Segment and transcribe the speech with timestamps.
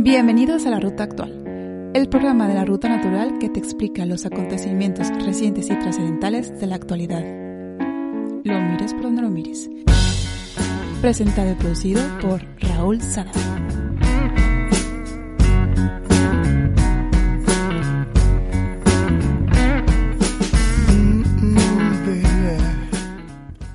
[0.00, 4.26] Bienvenidos a La Ruta Actual, el programa de la Ruta Natural que te explica los
[4.26, 7.24] acontecimientos recientes y trascendentales de la actualidad.
[8.44, 9.68] Lo mires por donde lo mires.
[11.00, 13.32] Presentado y producido por Raúl Sada.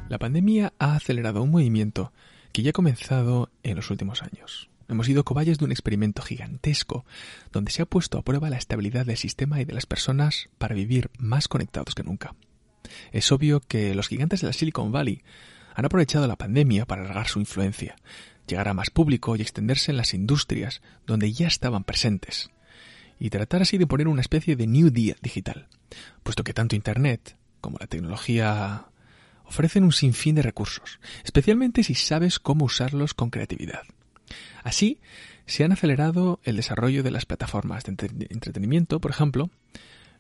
[0.08, 2.14] La pandemia ha acelerado un movimiento
[2.54, 4.70] que ya ha comenzado en los últimos años.
[4.94, 7.04] Hemos sido cobayes de un experimento gigantesco
[7.52, 10.76] donde se ha puesto a prueba la estabilidad del sistema y de las personas para
[10.76, 12.36] vivir más conectados que nunca.
[13.12, 15.24] Es obvio que los gigantes de la Silicon Valley
[15.74, 17.96] han aprovechado la pandemia para alargar su influencia,
[18.46, 22.52] llegar a más público y extenderse en las industrias donde ya estaban presentes,
[23.18, 25.70] y tratar así de poner una especie de New Deal digital,
[26.22, 28.90] puesto que tanto Internet como la tecnología
[29.44, 33.82] ofrecen un sinfín de recursos, especialmente si sabes cómo usarlos con creatividad.
[34.64, 35.00] Así,
[35.46, 37.96] se han acelerado el desarrollo de las plataformas de
[38.30, 39.50] entretenimiento, por ejemplo,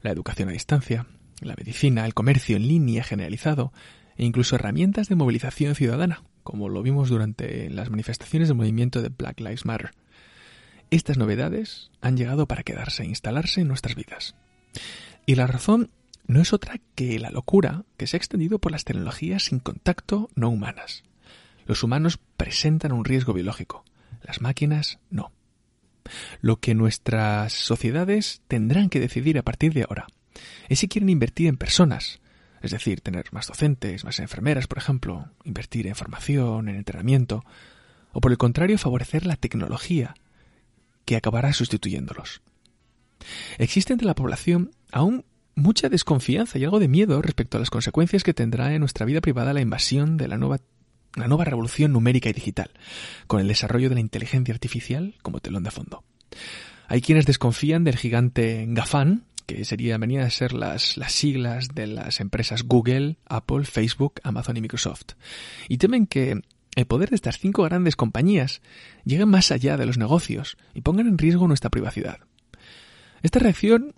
[0.01, 1.07] la educación a distancia,
[1.41, 3.71] la medicina, el comercio en línea generalizado
[4.17, 9.09] e incluso herramientas de movilización ciudadana, como lo vimos durante las manifestaciones del movimiento de
[9.09, 9.91] Black Lives Matter.
[10.91, 14.35] Estas novedades han llegado para quedarse e instalarse en nuestras vidas.
[15.25, 15.89] Y la razón
[16.27, 20.29] no es otra que la locura que se ha extendido por las tecnologías sin contacto
[20.35, 21.03] no humanas.
[21.65, 23.85] Los humanos presentan un riesgo biológico,
[24.23, 25.31] las máquinas no.
[26.41, 30.07] Lo que nuestras sociedades tendrán que decidir a partir de ahora
[30.67, 32.19] es si quieren invertir en personas,
[32.61, 37.43] es decir, tener más docentes, más enfermeras, por ejemplo, invertir en formación, en entrenamiento,
[38.11, 40.15] o por el contrario, favorecer la tecnología
[41.05, 42.41] que acabará sustituyéndolos.
[43.57, 48.23] Existe entre la población aún mucha desconfianza y algo de miedo respecto a las consecuencias
[48.23, 50.59] que tendrá en nuestra vida privada la invasión de la nueva
[51.15, 52.71] una nueva revolución numérica y digital,
[53.27, 56.03] con el desarrollo de la inteligencia artificial como telón de fondo.
[56.87, 61.87] Hay quienes desconfían del gigante GAFAN, que sería, venía a ser las, las siglas de
[61.87, 65.13] las empresas Google, Apple, Facebook, Amazon y Microsoft,
[65.67, 66.41] y temen que
[66.75, 68.61] el poder de estas cinco grandes compañías
[69.05, 72.19] llegue más allá de los negocios y pongan en riesgo nuestra privacidad.
[73.21, 73.93] Esta reacción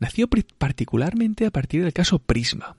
[0.00, 2.76] nació particularmente a partir del caso Prisma,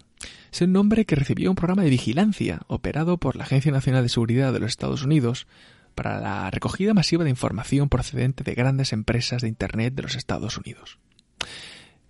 [0.53, 4.09] es el nombre que recibió un programa de vigilancia operado por la Agencia Nacional de
[4.09, 5.47] Seguridad de los Estados Unidos
[5.95, 10.59] para la recogida masiva de información procedente de grandes empresas de Internet de los Estados
[10.59, 10.99] Unidos.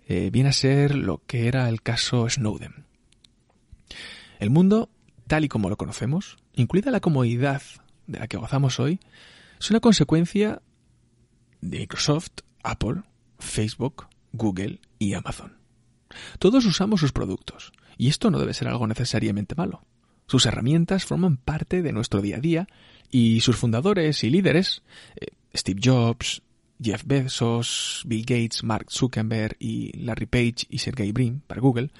[0.08, 2.84] Eh, viene a ser lo que era el caso Snowden.
[4.40, 4.90] El mundo,
[5.26, 7.62] tal y como lo conocemos, incluida la comodidad
[8.06, 9.00] de la que gozamos hoy,
[9.58, 10.60] es una consecuencia
[11.62, 13.04] de Microsoft, Apple,
[13.38, 15.56] Facebook, Google y Amazon.
[16.38, 19.84] Todos usamos sus productos, y esto no debe ser algo necesariamente malo.
[20.26, 22.66] Sus herramientas forman parte de nuestro día a día
[23.10, 24.82] y sus fundadores y líderes,
[25.16, 26.42] eh, Steve Jobs,
[26.82, 31.90] Jeff Bezos, Bill Gates, Mark Zuckerberg y Larry Page y Sergey Brin para Google,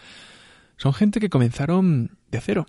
[0.76, 2.66] son gente que comenzaron de cero.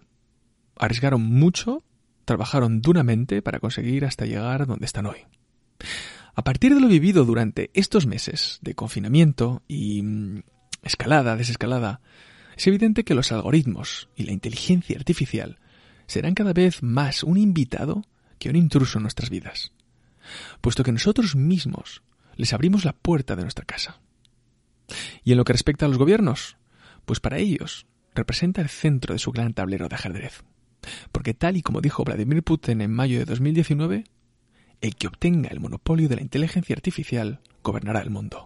[0.77, 1.83] Arriesgaron mucho,
[2.25, 5.17] trabajaron duramente para conseguir hasta llegar donde están hoy.
[6.35, 10.43] A partir de lo vivido durante estos meses de confinamiento y mm,
[10.83, 12.01] escalada, desescalada,
[12.55, 15.59] es evidente que los algoritmos y la inteligencia artificial
[16.07, 18.03] serán cada vez más un invitado
[18.39, 19.71] que un intruso en nuestras vidas,
[20.61, 22.03] puesto que nosotros mismos
[22.35, 23.99] les abrimos la puerta de nuestra casa.
[25.23, 26.57] Y en lo que respecta a los gobiernos,
[27.05, 30.43] pues para ellos representa el centro de su gran tablero de ajedrez,
[31.11, 34.05] porque tal y como dijo Vladimir Putin en mayo de 2019,
[34.81, 38.45] el que obtenga el monopolio de la inteligencia artificial gobernará el mundo.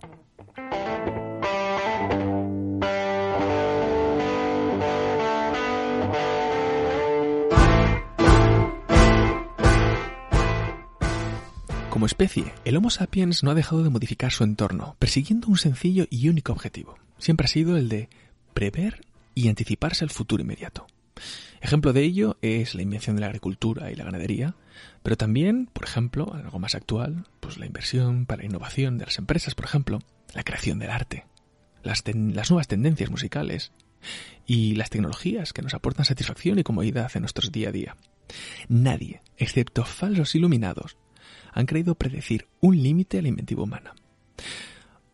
[11.99, 16.07] Como especie, el Homo sapiens no ha dejado de modificar su entorno, persiguiendo un sencillo
[16.09, 16.97] y único objetivo.
[17.17, 18.07] Siempre ha sido el de
[18.53, 19.01] prever
[19.35, 20.87] y anticiparse al futuro inmediato.
[21.59, 24.55] Ejemplo de ello es la invención de la agricultura y la ganadería,
[25.03, 29.17] pero también, por ejemplo, algo más actual, pues la inversión para la innovación de las
[29.17, 29.99] empresas, por ejemplo,
[30.33, 31.25] la creación del arte,
[31.83, 33.73] las, las nuevas tendencias musicales
[34.47, 37.97] y las tecnologías que nos aportan satisfacción y comodidad en nuestros día a día.
[38.69, 40.95] Nadie, excepto falsos iluminados,
[41.53, 43.93] han creído predecir un límite a la inventiva humana.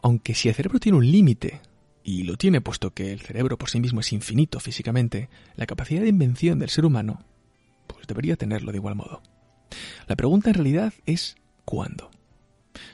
[0.01, 1.61] Aunque si el cerebro tiene un límite,
[2.03, 6.01] y lo tiene puesto que el cerebro por sí mismo es infinito físicamente, la capacidad
[6.01, 7.25] de invención del ser humano,
[7.87, 9.23] pues debería tenerlo de igual modo.
[10.07, 11.35] La pregunta en realidad es
[11.65, 12.11] ¿cuándo?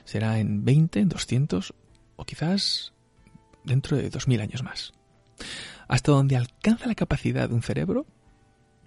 [0.06, 1.74] ¿Será en 20, en 200
[2.16, 2.94] o quizás
[3.66, 4.94] dentro de 2000 años más?
[5.90, 8.06] ¿Hasta dónde alcanza la capacidad de un cerebro?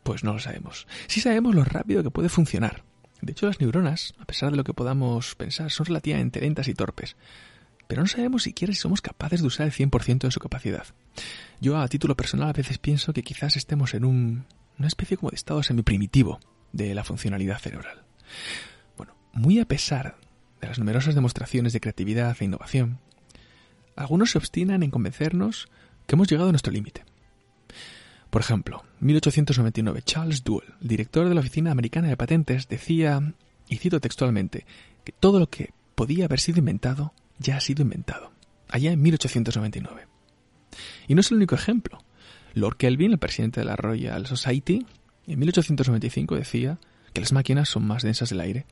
[0.02, 0.86] Pues no lo sabemos.
[1.06, 2.84] Sí sabemos lo rápido que puede funcionar.
[3.24, 6.74] De hecho, las neuronas, a pesar de lo que podamos pensar, son relativamente lentas y
[6.74, 7.16] torpes.
[7.88, 10.86] Pero no sabemos siquiera si somos capaces de usar el 100% de su capacidad.
[11.60, 14.46] Yo, a título personal, a veces pienso que quizás estemos en un,
[14.78, 16.38] una especie como de estado semiprimitivo
[16.72, 18.02] de la funcionalidad cerebral.
[18.98, 20.16] Bueno, muy a pesar
[20.60, 22.98] de las numerosas demostraciones de creatividad e innovación,
[23.96, 25.68] algunos se obstinan en convencernos
[26.06, 27.04] que hemos llegado a nuestro límite.
[28.34, 33.32] Por ejemplo, en 1899, Charles Duell, director de la Oficina Americana de Patentes, decía,
[33.68, 34.66] y cito textualmente,
[35.04, 38.32] que todo lo que podía haber sido inventado ya ha sido inventado,
[38.68, 40.08] allá en 1899.
[41.06, 42.00] Y no es el único ejemplo.
[42.54, 44.84] Lord Kelvin, el presidente de la Royal Society,
[45.28, 46.80] en 1895 decía
[47.12, 48.66] que las máquinas son más densas del aire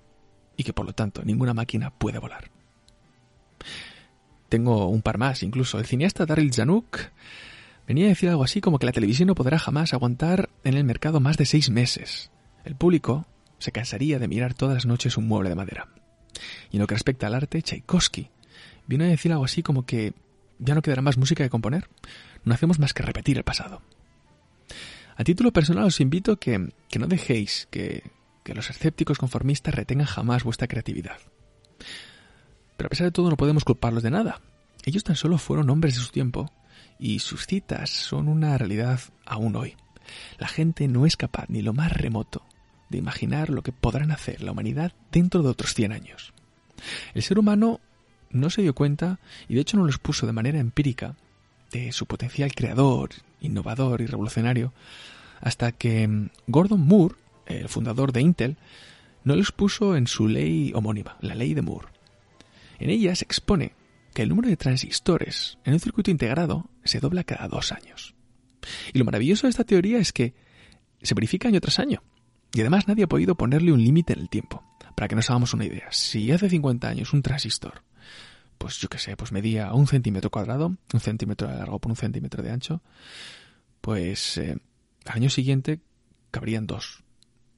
[0.57, 2.51] y que por lo tanto ninguna máquina puede volar.
[4.49, 5.79] Tengo un par más, incluso.
[5.79, 7.13] El cineasta Daryl Zanuck
[7.93, 10.83] venía a decir algo así como que la televisión no podrá jamás aguantar en el
[10.83, 12.31] mercado más de seis meses.
[12.65, 13.27] El público
[13.59, 15.89] se cansaría de mirar todas las noches un mueble de madera.
[16.71, 18.31] Y en lo que respecta al arte, Tchaikovsky
[18.87, 20.15] vino a decir algo así como que
[20.59, 21.91] ya no quedará más música que componer,
[22.45, 23.83] no hacemos más que repetir el pasado.
[25.15, 28.11] A título personal os invito que, que no dejéis que,
[28.43, 31.19] que los escépticos conformistas retengan jamás vuestra creatividad.
[32.79, 34.41] Pero a pesar de todo no podemos culparlos de nada.
[34.87, 36.51] Ellos tan solo fueron hombres de su tiempo
[37.03, 39.75] y sus citas son una realidad aún hoy.
[40.39, 42.45] La gente no es capaz ni lo más remoto
[42.91, 46.33] de imaginar lo que podrán hacer la humanidad dentro de otros 100 años.
[47.13, 47.81] El ser humano
[48.31, 49.19] no se dio cuenta,
[49.49, 51.17] y de hecho no lo expuso de manera empírica,
[51.73, 53.11] de su potencial creador,
[53.41, 54.73] innovador y revolucionario,
[55.41, 57.17] hasta que Gordon Moore,
[57.47, 58.57] el fundador de Intel,
[59.25, 61.89] no lo expuso en su ley homónima, la ley de Moore.
[62.79, 63.73] En ella se expone
[64.15, 68.15] que el número de transistores en un circuito integrado se dobla cada dos años.
[68.93, 70.35] Y lo maravilloso de esta teoría es que
[71.03, 72.03] se verifica año tras año.
[72.55, 74.63] Y además nadie ha podido ponerle un límite en el tiempo.
[74.95, 77.83] Para que nos hagamos una idea, si hace 50 años un transistor
[78.63, 81.97] pues yo qué sé, pues medía un centímetro cuadrado, un centímetro de largo por un
[81.97, 82.81] centímetro de ancho,
[83.81, 84.57] pues eh,
[85.05, 85.81] al año siguiente
[86.31, 87.03] cabrían dos,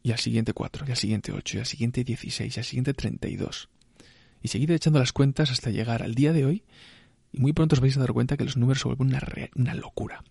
[0.03, 2.94] y al siguiente cuatro, y al siguiente ocho, y al siguiente dieciséis, y al siguiente
[2.94, 3.69] treinta y dos.
[4.41, 6.65] Y seguid echando las cuentas hasta llegar al día de hoy,
[7.35, 9.21] y muy pronto os vais a dar cuenta que los números se vuelven una,
[9.57, 10.23] una locura.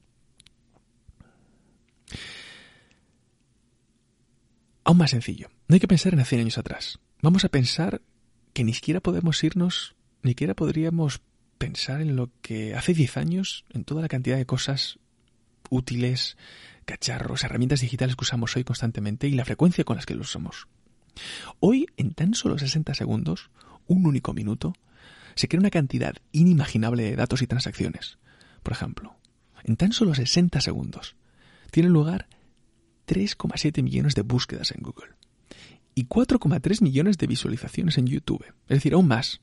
[4.86, 7.00] Aún más sencillo, no hay que pensar en 100 años atrás.
[7.22, 8.02] Vamos a pensar
[8.54, 11.22] que ni siquiera podemos irnos ni siquiera podríamos
[11.58, 14.98] pensar en lo que hace 10 años, en toda la cantidad de cosas
[15.70, 16.38] útiles,
[16.86, 20.68] cacharros, herramientas digitales que usamos hoy constantemente y la frecuencia con las que lo usamos.
[21.60, 23.50] Hoy, en tan solo 60 segundos,
[23.86, 24.74] un único minuto,
[25.36, 28.18] se crea una cantidad inimaginable de datos y transacciones.
[28.62, 29.16] Por ejemplo,
[29.64, 31.16] en tan solo 60 segundos,
[31.72, 32.28] tienen lugar
[33.08, 35.16] 3,7 millones de búsquedas en Google
[35.96, 38.46] y 4,3 millones de visualizaciones en YouTube.
[38.68, 39.42] Es decir, aún más.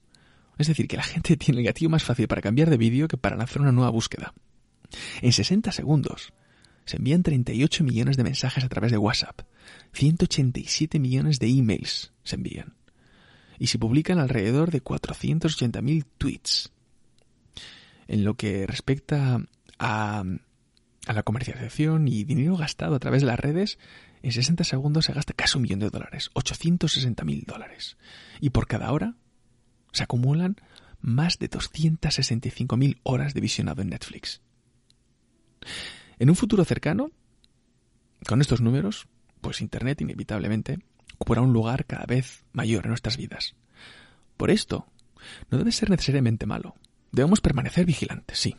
[0.58, 3.16] Es decir, que la gente tiene el gatillo más fácil para cambiar de vídeo que
[3.16, 4.34] para lanzar una nueva búsqueda.
[5.22, 6.32] En 60 segundos
[6.84, 9.42] se envían 38 millones de mensajes a través de WhatsApp,
[9.92, 12.74] 187 millones de emails se envían,
[13.60, 16.72] y se publican alrededor de 480.000 tweets.
[18.08, 19.38] En lo que respecta
[19.78, 20.24] a,
[21.06, 23.78] la comercialización y dinero gastado a través de las redes,
[24.22, 27.98] en 60 segundos se gasta casi un millón de dólares, 860.000 dólares.
[28.40, 29.14] Y por cada hora
[29.92, 30.56] se acumulan
[31.02, 34.40] más de 265.000 horas de visionado en Netflix.
[36.18, 37.10] En un futuro cercano,
[38.26, 39.06] con estos números,
[39.42, 40.78] pues Internet inevitablemente
[41.20, 43.54] ocupará un lugar cada vez mayor en nuestras vidas.
[44.38, 44.86] Por esto,
[45.50, 46.76] no debe ser necesariamente malo.
[47.12, 48.56] Debemos permanecer vigilantes, sí,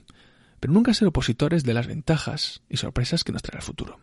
[0.60, 4.00] pero nunca ser opositores de las ventajas y sorpresas que nos traerá el futuro.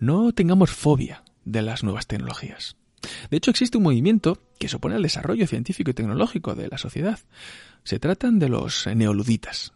[0.00, 2.76] No tengamos fobia de las nuevas tecnologías.
[3.30, 6.76] De hecho, existe un movimiento que se opone al desarrollo científico y tecnológico de la
[6.76, 7.20] sociedad.
[7.84, 9.72] Se tratan de los neoluditas.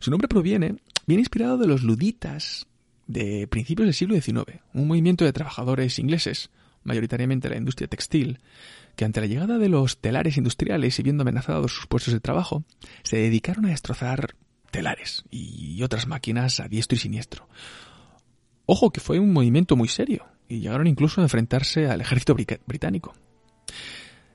[0.00, 2.66] Su nombre proviene, viene inspirado de los luditas
[3.06, 6.50] de principios del siglo XIX, un movimiento de trabajadores ingleses,
[6.84, 8.40] mayoritariamente la industria textil,
[8.96, 12.64] que ante la llegada de los telares industriales y viendo amenazados sus puestos de trabajo,
[13.02, 14.34] se dedicaron a destrozar
[14.70, 17.48] telares y otras máquinas a diestro y siniestro.
[18.66, 23.14] Ojo que fue un movimiento muy serio, y llegaron incluso a enfrentarse al ejército británico.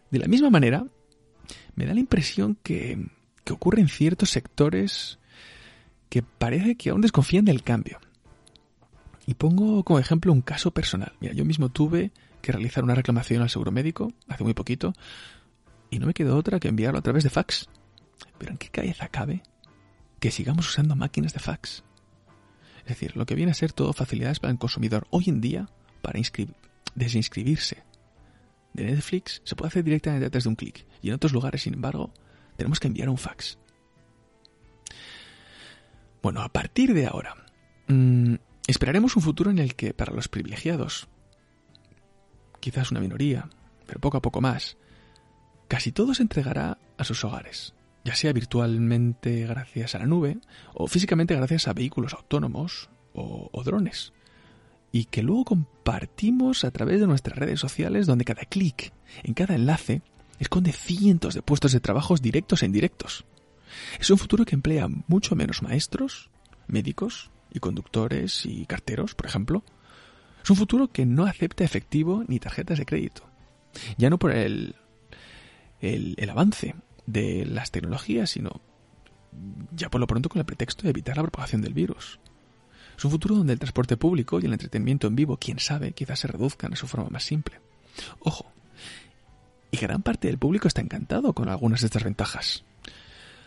[0.09, 0.85] De la misma manera,
[1.75, 3.07] me da la impresión que,
[3.43, 5.19] que ocurre en ciertos sectores
[6.09, 7.99] que parece que aún desconfían del cambio.
[9.27, 11.13] Y pongo como ejemplo un caso personal.
[11.19, 12.11] Mira, yo mismo tuve
[12.47, 14.93] que realizar una reclamación al seguro médico hace muy poquito
[15.89, 17.67] y no me quedó otra que enviarlo a través de fax.
[18.37, 19.43] Pero ¿en qué cabeza cabe
[20.21, 21.83] que sigamos usando máquinas de fax?
[22.79, 25.07] Es decir, lo que viene a ser todo facilidades para el consumidor.
[25.09, 25.69] Hoy en día,
[26.01, 26.21] para
[26.95, 27.83] desinscribirse
[28.71, 30.87] de Netflix, se puede hacer directamente desde un clic.
[31.01, 32.13] Y en otros lugares, sin embargo,
[32.55, 33.57] tenemos que enviar un fax.
[36.23, 37.35] Bueno, a partir de ahora,
[37.89, 38.35] mmm,
[38.67, 41.07] Esperaremos un futuro en el que, para los privilegiados,
[42.67, 43.47] quizás una minoría,
[43.85, 44.75] pero poco a poco más,
[45.69, 50.39] casi todo se entregará a sus hogares, ya sea virtualmente gracias a la nube
[50.73, 54.11] o físicamente gracias a vehículos autónomos o, o drones,
[54.91, 58.91] y que luego compartimos a través de nuestras redes sociales donde cada clic
[59.23, 60.01] en cada enlace
[60.37, 63.23] esconde cientos de puestos de trabajos directos e indirectos.
[63.97, 66.29] Es un futuro que emplea mucho menos maestros,
[66.67, 69.63] médicos, y conductores y carteros, por ejemplo.
[70.47, 73.23] Es un futuro que no acepta efectivo ni tarjetas de crédito.
[73.97, 74.75] Ya no por el,
[75.81, 76.73] el, el avance
[77.05, 78.61] de las tecnologías, sino
[79.75, 82.21] ya por lo pronto con el pretexto de evitar la propagación del virus.
[82.97, 86.21] Es un futuro donde el transporte público y el entretenimiento en vivo, quién sabe, quizás
[86.21, 87.59] se reduzcan a su forma más simple.
[88.19, 88.49] Ojo,
[89.69, 92.63] y gran parte del público está encantado con algunas de estas ventajas.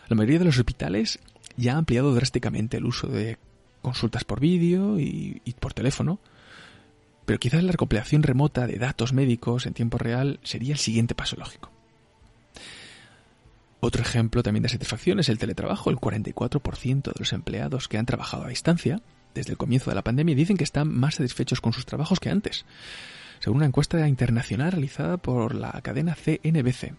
[0.07, 1.17] La mayoría de los hospitales
[1.57, 3.39] ya ha ampliado drásticamente el uso de
[3.81, 6.19] consultas por vídeo y, por teléfono,
[7.31, 11.37] pero quizás la recopilación remota de datos médicos en tiempo real sería el siguiente paso
[11.37, 11.71] lógico.
[13.79, 15.89] Otro ejemplo también de satisfacción es el teletrabajo.
[15.89, 19.01] El 44% de los empleados que han trabajado a distancia
[19.33, 22.29] desde el comienzo de la pandemia dicen que están más satisfechos con sus trabajos que
[22.29, 22.65] antes,
[23.39, 26.95] según una encuesta internacional realizada por la cadena CNBC.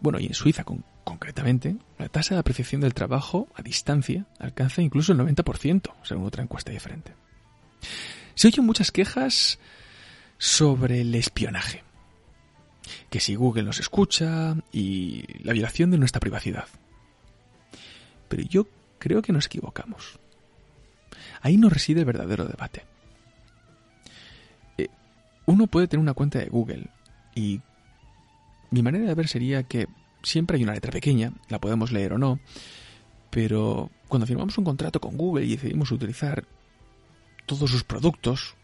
[0.00, 0.64] Bueno, y en Suiza
[1.02, 6.42] concretamente, la tasa de apreciación del trabajo a distancia alcanza incluso el 90%, según otra
[6.42, 7.14] encuesta diferente.
[8.36, 9.58] Se oyen muchas quejas
[10.36, 11.82] sobre el espionaje,
[13.08, 16.66] que si Google nos escucha y la violación de nuestra privacidad.
[18.28, 20.20] Pero yo creo que nos equivocamos.
[21.40, 22.84] Ahí no reside el verdadero debate.
[24.76, 24.88] Eh,
[25.46, 26.90] uno puede tener una cuenta de Google
[27.34, 27.62] y
[28.70, 29.86] mi manera de ver sería que
[30.22, 32.38] siempre hay una letra pequeña, la podemos leer o no,
[33.30, 36.44] pero cuando firmamos un contrato con Google y decidimos utilizar
[37.46, 38.54] todos sus productos,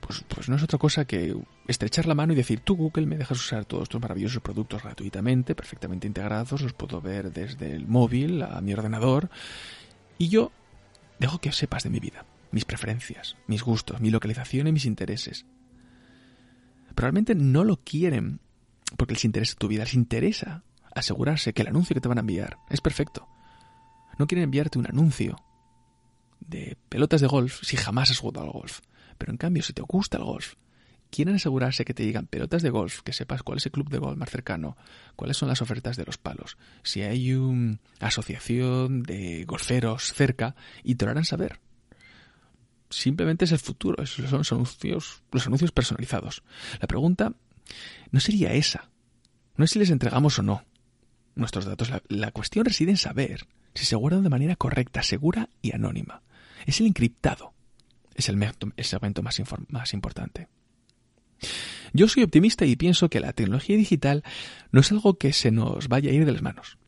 [0.00, 1.34] pues, pues no es otra cosa que
[1.66, 5.54] estrechar la mano y decir, tú Google me dejas usar todos estos maravillosos productos gratuitamente,
[5.54, 9.30] perfectamente integrados, los puedo ver desde el móvil a mi ordenador,
[10.18, 10.52] y yo
[11.18, 15.46] dejo que sepas de mi vida, mis preferencias, mis gustos, mi localización y mis intereses.
[16.94, 18.40] Probablemente no lo quieren
[18.96, 22.22] porque les interesa tu vida, les interesa asegurarse que el anuncio que te van a
[22.22, 23.28] enviar es perfecto.
[24.18, 25.36] No quieren enviarte un anuncio
[26.48, 28.80] de pelotas de golf si jamás has jugado al golf.
[29.16, 30.54] Pero en cambio, si te gusta el golf,
[31.10, 33.98] quieren asegurarse que te digan pelotas de golf, que sepas cuál es el club de
[33.98, 34.76] golf más cercano,
[35.16, 40.94] cuáles son las ofertas de los palos, si hay una asociación de golferos cerca, y
[40.94, 41.60] te lo harán saber.
[42.90, 46.42] Simplemente es el futuro, son los anuncios, los anuncios personalizados.
[46.80, 47.34] La pregunta
[48.10, 48.88] no sería esa.
[49.56, 50.64] No es si les entregamos o no
[51.34, 51.90] nuestros datos.
[52.08, 56.22] La, cuestión reside en saber si se guardan de manera correcta, segura y anónima.
[56.66, 57.52] Es el encriptado.
[58.14, 60.48] Es el, momento más, más importante.
[61.92, 64.24] Yo soy optimista y pienso que la tecnología digital
[64.72, 66.78] no es algo que se nos vaya a ir de las manos.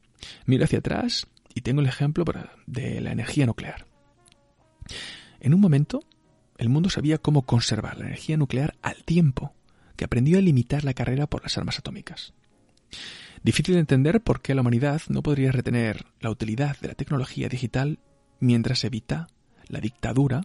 [0.47, 2.25] Miro hacia atrás y tengo el ejemplo
[2.67, 3.87] de la energía nuclear.
[5.41, 6.01] En un momento,
[6.59, 9.55] el mundo sabía cómo conservar la energía nuclear al tiempo
[9.97, 12.35] que aprendió a limitar la carrera por las armas atómicas.
[13.43, 17.49] Difícil de entender por qué la humanidad no podría retener la utilidad de la tecnología
[17.49, 17.99] digital
[18.39, 19.29] mientras evita
[19.71, 20.43] la dictadura,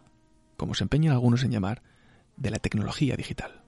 [0.56, 1.82] como se empeñan algunos en llamar,
[2.38, 3.62] de la tecnología digital.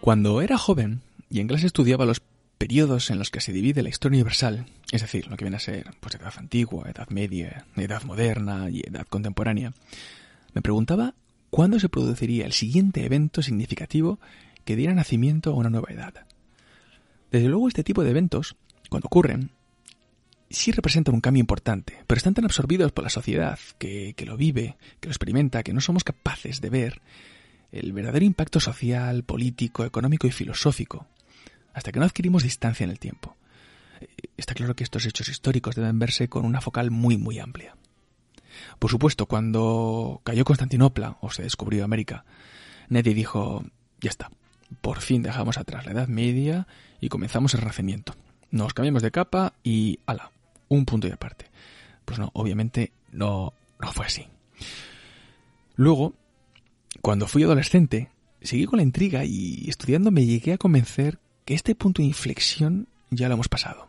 [0.00, 2.20] Cuando era joven y en clase estudiaba los
[2.58, 5.60] periodos en los que se divide la historia universal, es decir, lo que viene a
[5.60, 9.72] ser pues, edad antigua, edad media, edad moderna y edad contemporánea,
[10.54, 11.14] me preguntaba
[11.52, 14.18] cuándo se produciría el siguiente evento significativo
[14.64, 16.14] que diera nacimiento a una nueva edad.
[17.30, 18.56] Desde luego este tipo de eventos,
[18.88, 19.50] cuando ocurren,
[20.48, 24.78] sí representan un cambio importante, pero están tan absorbidos por la sociedad que, lo vive,
[24.98, 27.02] que lo experimenta, que no somos capaces de ver
[27.70, 31.06] el verdadero impacto social, político, económico y filosófico
[31.74, 33.36] hasta que no adquirimos distancia en el tiempo.
[34.38, 37.76] está claro que estos hechos históricos deben verse con una focal muy muy amplia.
[38.78, 42.24] Por supuesto, cuando cayó Constantinopla o se descubrió América,
[42.88, 43.64] nadie dijo,
[44.00, 44.30] ya está,
[44.80, 46.66] por fin dejamos atrás la Edad Media
[47.00, 48.14] y comenzamos el Renacimiento.
[48.50, 50.30] Nos cambiamos de capa y ala,
[50.68, 51.46] un punto y aparte.
[52.04, 54.26] Pues no, obviamente no, no fue así.
[55.74, 56.14] Luego,
[57.00, 61.74] cuando fui adolescente, seguí con la intriga y estudiando me llegué a convencer que este
[61.74, 63.88] punto de inflexión ya lo hemos pasado.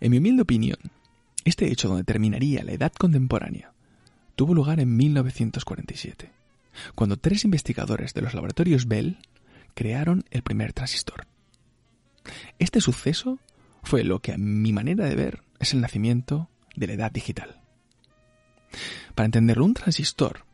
[0.00, 0.78] En mi humilde opinión,
[1.44, 3.72] este hecho donde terminaría la edad contemporánea
[4.36, 6.30] tuvo lugar en 1947,
[6.94, 9.18] cuando tres investigadores de los laboratorios Bell
[9.74, 11.26] crearon el primer transistor.
[12.58, 13.38] Este suceso
[13.82, 17.60] fue lo que a mi manera de ver es el nacimiento de la edad digital.
[19.14, 20.44] Para entenderlo, un transistor,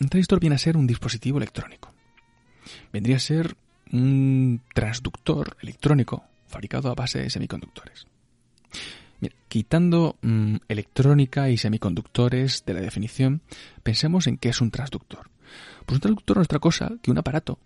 [0.00, 1.92] un transistor viene a ser un dispositivo electrónico.
[2.92, 3.56] Vendría a ser
[3.92, 8.06] un transductor electrónico fabricado a base de semiconductores.
[9.48, 13.42] Quitando mm, electrónica y semiconductores de la definición,
[13.82, 15.30] pensemos en qué es un transductor.
[15.86, 17.58] Pues un transductor no es otra cosa que un aparato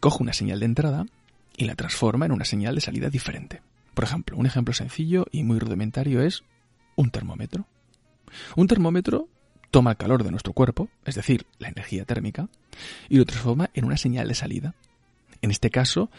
[0.00, 1.06] coge una señal de entrada
[1.56, 3.62] y la transforma en una señal de salida diferente.
[3.94, 6.44] Por ejemplo, un ejemplo sencillo y muy rudimentario es
[6.94, 7.66] un termómetro.
[8.54, 9.28] Un termómetro
[9.70, 12.48] toma el calor de nuestro cuerpo, es decir, la energía térmica,
[13.08, 14.74] y lo transforma en una señal de salida.
[15.42, 16.10] En este caso,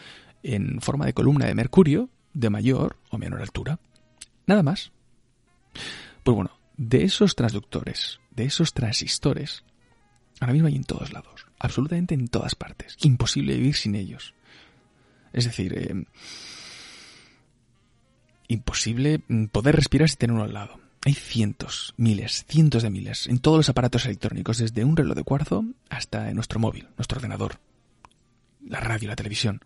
[0.42, 3.78] en forma de columna de mercurio de mayor o menor altura.
[4.50, 4.90] Nada más.
[6.24, 9.62] Pues bueno, de esos transductores, de esos transistores,
[10.40, 12.96] ahora mismo hay en todos lados, absolutamente en todas partes.
[13.02, 14.34] Imposible vivir sin ellos.
[15.32, 16.04] Es decir, eh,
[18.48, 19.20] imposible
[19.52, 20.80] poder respirar sin tener uno al lado.
[21.06, 25.22] Hay cientos, miles, cientos de miles en todos los aparatos electrónicos, desde un reloj de
[25.22, 27.60] cuarzo hasta nuestro móvil, nuestro ordenador,
[28.66, 29.60] la radio, la televisión,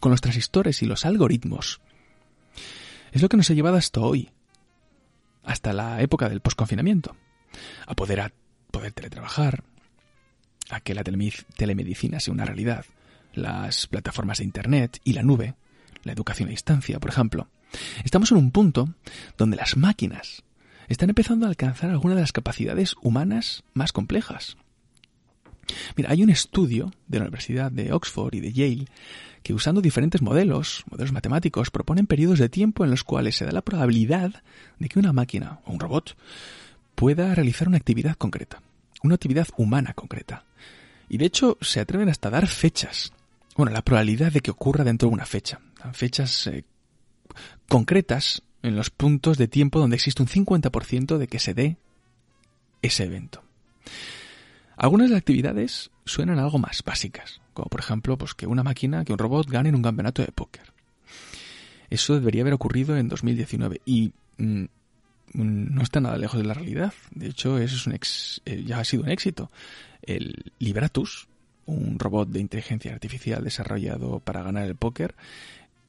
[0.00, 1.82] con los transistores y los algoritmos.
[3.12, 4.30] Es lo que nos ha llevado hasta hoy,
[5.44, 7.14] hasta la época del posconfinamiento,
[7.86, 8.32] a poder, a
[8.70, 9.64] poder teletrabajar,
[10.70, 12.86] a que la telemedicina sea una realidad,
[13.34, 15.54] las plataformas de Internet y la nube,
[16.04, 17.48] la educación a distancia, por ejemplo.
[18.02, 18.88] Estamos en un punto
[19.36, 20.42] donde las máquinas
[20.88, 24.56] están empezando a alcanzar algunas de las capacidades humanas más complejas.
[25.96, 28.86] Mira, hay un estudio de la Universidad de Oxford y de Yale
[29.42, 33.52] que usando diferentes modelos, modelos matemáticos, proponen periodos de tiempo en los cuales se da
[33.52, 34.42] la probabilidad
[34.78, 36.16] de que una máquina o un robot
[36.94, 38.62] pueda realizar una actividad concreta,
[39.02, 40.44] una actividad humana concreta.
[41.08, 43.12] Y de hecho se atreven hasta a dar fechas.
[43.56, 45.60] Bueno, la probabilidad de que ocurra dentro de una fecha.
[45.92, 46.64] Fechas eh,
[47.68, 51.76] concretas en los puntos de tiempo donde existe un 50% de que se dé
[52.80, 53.42] ese evento.
[54.82, 59.04] Algunas de las actividades suenan algo más básicas, como por ejemplo pues que una máquina,
[59.04, 60.72] que un robot gane en un campeonato de póker.
[61.88, 64.64] Eso debería haber ocurrido en 2019 y mm,
[65.34, 66.92] no está nada lejos de la realidad.
[67.12, 67.96] De hecho, eso es un
[68.44, 69.52] eh, ya ha sido un éxito.
[70.02, 71.28] El Libratus,
[71.66, 75.14] un robot de inteligencia artificial desarrollado para ganar el póker,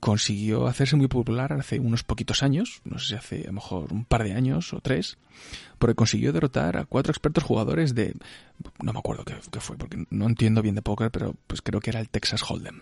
[0.03, 3.93] consiguió hacerse muy popular hace unos poquitos años, no sé si hace a lo mejor
[3.93, 5.17] un par de años o tres,
[5.79, 8.13] porque consiguió derrotar a cuatro expertos jugadores de...
[8.81, 11.91] no me acuerdo qué, fue, porque no entiendo bien de póker, pero pues creo que
[11.91, 12.81] era el Texas Hold'em.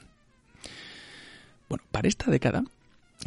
[1.69, 2.63] Bueno, para esta década,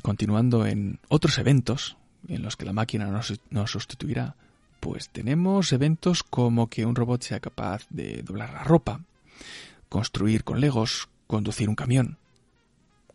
[0.02, 3.08] continuando en otros eventos en los que la máquina
[3.50, 4.34] nos sustituirá,
[4.80, 9.02] pues tenemos eventos como que un robot sea capaz de doblar la ropa,
[9.88, 12.18] construir con legos, conducir un camión,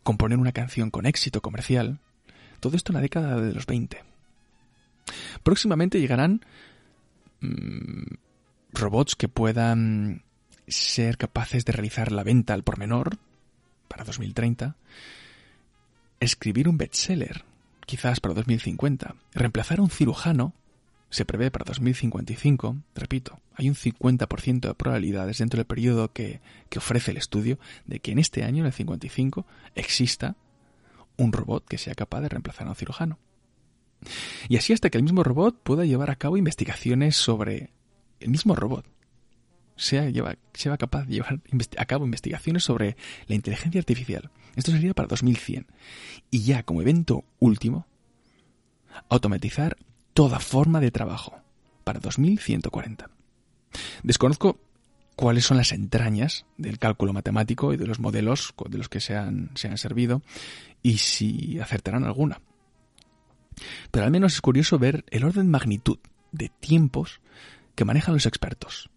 [0.02, 1.98] componer una canción con éxito comercial,
[2.60, 4.02] todo esto en la década de los 20.
[5.42, 6.44] Próximamente llegarán
[7.40, 8.14] mm,
[8.72, 10.22] robots que puedan
[10.68, 13.18] ser capaces de realizar la venta al por menor
[13.88, 14.76] para 2030,
[16.20, 17.44] escribir un bestseller
[17.86, 20.54] quizás para 2050, reemplazar a un cirujano
[21.10, 26.78] se prevé para 2055, repito, hay un 50% de probabilidades dentro del periodo que, que,
[26.78, 29.44] ofrece el estudio de que en este año, en el 55,
[29.74, 30.36] exista
[31.16, 33.18] un robot que sea capaz de reemplazar a un cirujano.
[34.48, 37.70] Y así hasta que el mismo robot pueda llevar a cabo investigaciones sobre
[38.20, 38.86] el mismo robot.
[39.76, 41.40] Sea, lleva, sea capaz de llevar
[41.76, 42.96] a cabo investigaciones sobre
[43.26, 44.30] la inteligencia artificial.
[44.56, 45.66] Esto sería para 2100.
[46.30, 47.86] Y ya como evento último,
[49.08, 49.76] automatizar
[50.20, 51.40] toda forma de trabajo
[51.82, 53.08] para 2140.
[54.02, 54.60] Desconozco
[55.16, 59.16] cuáles son las entrañas del cálculo matemático y de los modelos de los que se
[59.16, 60.20] han, se han servido
[60.82, 62.42] y si acertarán alguna.
[63.90, 65.98] Pero al menos es curioso ver el orden de magnitud
[66.32, 67.22] de tiempos
[67.74, 68.90] que manejan los expertos.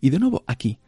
[0.00, 0.80] Y de nuevo aquí,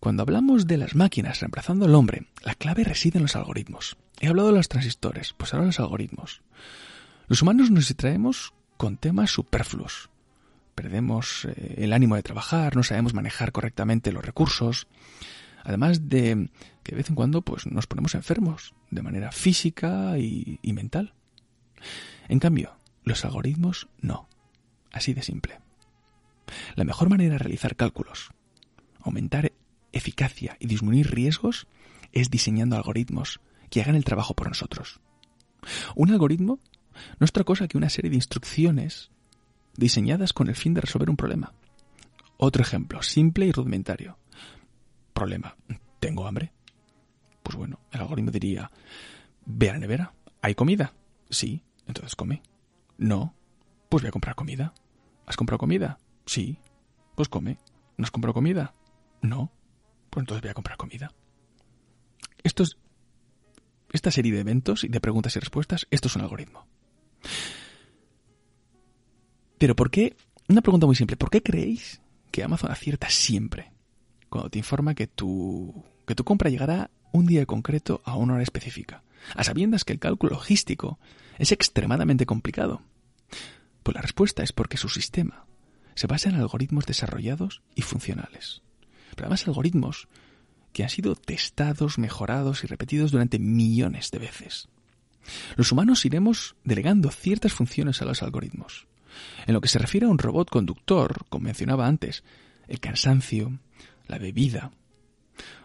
[0.00, 3.98] cuando hablamos de las máquinas reemplazando al hombre, la clave reside en los algoritmos.
[4.20, 6.40] He hablado de los transistores, pues ahora los algoritmos.
[7.28, 10.10] Los humanos nos distraemos con temas superfluos.
[10.74, 14.86] Perdemos eh, el ánimo de trabajar, no sabemos manejar correctamente los recursos.
[15.64, 16.50] Además de
[16.82, 21.14] que de vez en cuando pues, nos ponemos enfermos de manera física y, y mental.
[22.28, 24.28] En cambio, los algoritmos no.
[24.92, 25.60] Así de simple.
[26.74, 28.30] La mejor manera de realizar cálculos,
[29.00, 29.52] aumentar
[29.92, 31.66] eficacia y disminuir riesgos
[32.12, 35.00] es diseñando algoritmos que hagan el trabajo por nosotros.
[35.94, 36.60] Un algoritmo
[37.18, 39.10] no es otra cosa que una serie de instrucciones
[39.76, 41.52] diseñadas con el fin de resolver un problema.
[42.38, 44.18] Otro ejemplo, simple y rudimentario.
[45.12, 45.56] Problema.
[46.00, 46.52] ¿Tengo hambre?
[47.42, 48.70] Pues bueno, el algoritmo diría,
[49.44, 50.12] ve a la nevera.
[50.42, 50.92] ¿Hay comida?
[51.30, 52.42] Sí, entonces come.
[52.98, 53.34] No,
[53.88, 54.74] pues voy a comprar comida.
[55.26, 55.98] ¿Has comprado comida?
[56.26, 56.58] Sí,
[57.14, 57.58] pues come.
[57.96, 58.74] ¿No has comprado comida?
[59.22, 59.50] No,
[60.10, 61.12] pues entonces voy a comprar comida.
[62.42, 62.76] Esto es,
[63.92, 66.66] esta serie de eventos y de preguntas y respuestas, esto es un algoritmo.
[69.58, 70.16] Pero ¿por qué?
[70.48, 71.16] Una pregunta muy simple.
[71.16, 73.72] ¿Por qué creéis que Amazon acierta siempre
[74.28, 78.42] cuando te informa que tu, que tu compra llegará un día concreto a una hora
[78.42, 79.02] específica?
[79.34, 80.98] A sabiendas que el cálculo logístico
[81.38, 82.82] es extremadamente complicado.
[83.82, 85.46] Pues la respuesta es porque su sistema
[85.94, 88.62] se basa en algoritmos desarrollados y funcionales.
[89.14, 90.08] Pero además algoritmos
[90.72, 94.68] que han sido testados, mejorados y repetidos durante millones de veces.
[95.56, 98.86] Los humanos iremos delegando ciertas funciones a los algoritmos.
[99.46, 102.24] En lo que se refiere a un robot conductor, como mencionaba antes,
[102.68, 103.58] el cansancio,
[104.08, 104.72] la bebida,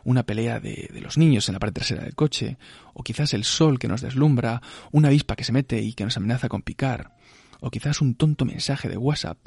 [0.04, 2.58] una pelea de, los niños en la parte trasera del coche,
[2.94, 6.18] o quizás el sol que nos deslumbra, una avispa que se mete y que nos
[6.18, 7.16] amenaza con picar,
[7.60, 9.38] o quizás un tonto mensaje de WhatsApp,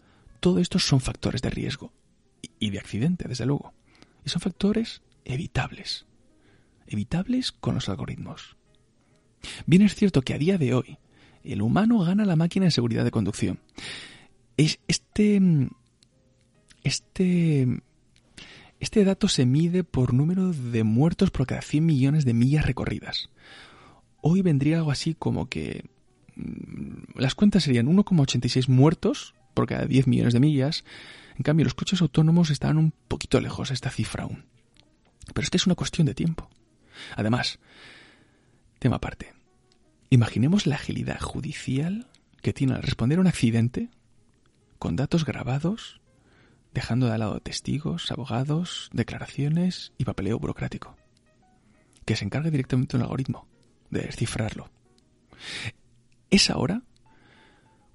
[0.41, 1.93] todo esto son factores de riesgo
[2.59, 3.73] y de accidente, desde luego.
[4.25, 6.07] Y son factores evitables.
[6.87, 8.54] Evitables con los algoritmos.
[9.67, 10.99] Bien es cierto que a día de hoy
[11.43, 13.61] el humano gana la máquina en seguridad de conducción.
[14.57, 15.41] Es este
[16.83, 17.83] este
[18.81, 23.31] este dato se mide por número de muertos por cada 100 millones de millas recorridas.
[24.21, 25.85] Hoy vendría algo así como que
[26.37, 30.85] mm, las cuentas serían 1,86 muertos por cada 10 millones de millas.
[31.37, 34.45] En cambio, los coches autónomos están un poquito lejos de esta cifra aún.
[35.33, 36.51] Pero es que es una cuestión de tiempo.
[37.17, 37.59] Además,
[38.85, 39.33] tema aparte.
[40.11, 42.07] Imaginemos la agilidad judicial
[42.43, 43.89] que tiene al responder a un accidente
[44.79, 46.03] con datos grabados,
[46.75, 50.99] dejando de lado testigos, abogados, declaraciones y papeleo burocrático.
[52.05, 53.49] Que se encargue directamente un algoritmo
[53.89, 54.69] de descifrarlo.
[56.29, 56.83] Es ahora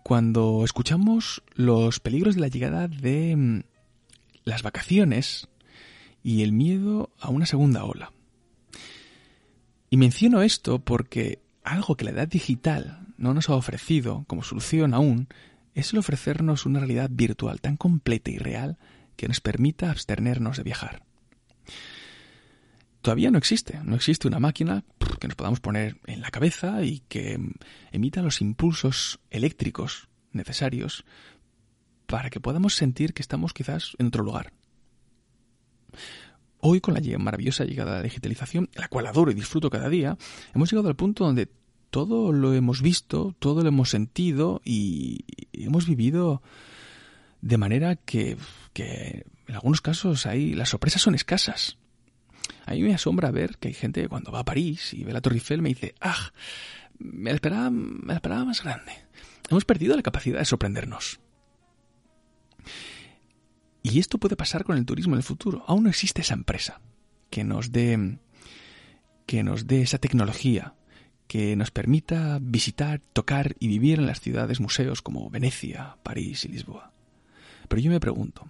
[0.01, 3.61] cuando escuchamos los peligros de la llegada de mm,
[4.43, 5.49] las vacaciones
[6.23, 8.11] y el miedo a una segunda ola.
[9.89, 14.93] Y menciono esto porque algo que la edad digital no nos ha ofrecido como solución
[14.93, 15.27] aún
[15.73, 18.77] es el ofrecernos una realidad virtual tan completa y real
[19.15, 21.03] que nos permita abstenernos de viajar.
[23.01, 24.83] Todavía no existe, no existe una máquina
[25.19, 27.39] que nos podamos poner en la cabeza y que
[27.91, 31.05] emita los impulsos eléctricos necesarios
[32.07, 34.51] para que podamos sentir que estamos quizás en otro lugar.
[36.61, 40.17] Hoy, con la maravillosa llegada de la digitalización, la cual adoro y disfruto cada día,
[40.53, 41.49] hemos llegado al punto donde
[41.89, 46.41] todo lo hemos visto, todo lo hemos sentido y hemos vivido
[47.41, 48.37] de manera que,
[48.75, 51.77] en algunos casos hay, las sorpresas son escasas.
[52.65, 55.13] A mí me asombra ver que hay gente que cuando va a París y ve
[55.13, 56.31] la Torre Eiffel me dice, ah,
[56.97, 58.91] me esperaba, me la esperaba más grande.
[59.49, 61.19] Hemos perdido la capacidad de sorprendernos.
[63.81, 65.63] Y esto puede pasar con el turismo en el futuro.
[65.67, 66.81] Aún no existe esa empresa
[67.29, 68.17] que nos dé
[69.25, 70.73] que nos dé esa tecnología
[71.27, 76.47] que nos permita visitar, tocar y vivir en las ciudades museos como Venecia, París y
[76.47, 76.91] Lisboa.
[77.67, 78.49] Pero yo me pregunto,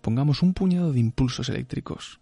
[0.00, 2.20] pongamos un puñado de impulsos eléctricos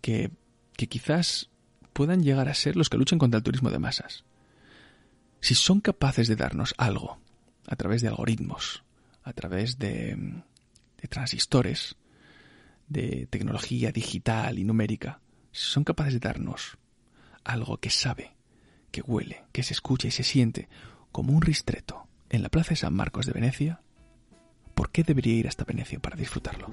[0.00, 0.30] que,
[0.76, 1.50] que quizás
[1.92, 4.22] puedan llegar a ser los que luchen contra el turismo de masas.
[5.40, 7.18] Si son capaces de darnos algo
[7.66, 8.84] a través de algoritmos,
[9.24, 10.44] a través de,
[11.08, 11.96] transistores,
[12.88, 15.20] de tecnología digital y numérica,
[15.52, 16.78] son capaces de darnos
[17.44, 18.36] algo que sabe,
[18.90, 20.68] que huele, que se escucha y se siente
[21.12, 23.80] como un ristreto en la Plaza de San Marcos de Venecia,
[24.74, 26.68] ¿por qué debería ir hasta Venecia para disfrutarlo?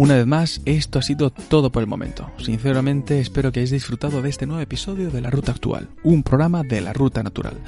[0.00, 2.30] Una vez más, esto ha sido todo por el momento.
[2.38, 6.62] Sinceramente, espero que hayáis disfrutado de este nuevo episodio de La Ruta Actual, un programa
[6.62, 7.58] de la Ruta Natural.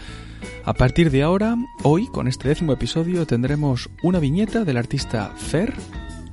[0.64, 5.74] A partir de ahora, hoy, con este décimo episodio, tendremos una viñeta del artista Fer,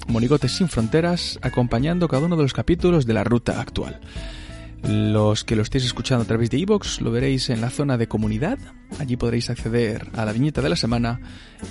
[0.08, 4.00] Monigotes sin Fronteras, acompañando cada uno de los capítulos de La Ruta Actual.
[4.84, 8.08] Los que lo estéis escuchando a través de iVoox lo veréis en la zona de
[8.08, 8.58] comunidad.
[9.00, 11.20] Allí podréis acceder a la viñeta de la semana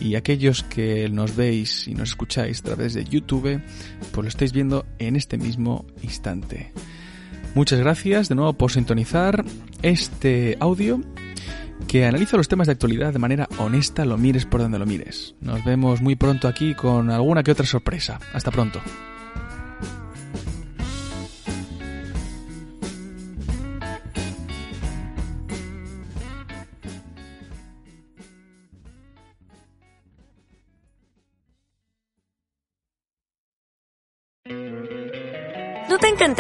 [0.01, 3.61] y aquellos que nos veis y nos escucháis a través de YouTube,
[4.13, 6.73] pues lo estáis viendo en este mismo instante.
[7.55, 9.45] Muchas gracias de nuevo por sintonizar
[9.83, 11.01] este audio
[11.87, 15.35] que analiza los temas de actualidad de manera honesta, lo mires por donde lo mires.
[15.41, 18.19] Nos vemos muy pronto aquí con alguna que otra sorpresa.
[18.35, 18.81] Hasta pronto.